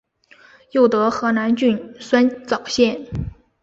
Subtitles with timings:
[0.71, 3.05] 又得河南郡酸枣县。